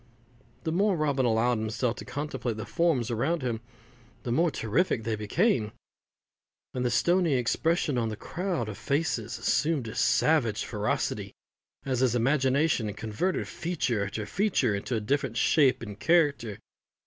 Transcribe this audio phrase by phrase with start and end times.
[0.63, 3.61] The more Robin allowed himself to contemplate the forms around him,
[4.23, 5.73] the more terrific they became;
[6.73, 11.35] and the stoney expression of this crowd of faces assumed a savage ferocity
[11.85, 16.57] as his imagination converted feature after feature into a different shape and character.